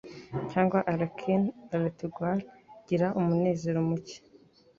cyangwa 0.51 0.79
Arachne 0.91 1.47
la 1.81 1.89
toile 1.97 2.43
gira 2.87 3.07
umunezero 3.19 3.79
muke 3.89 4.17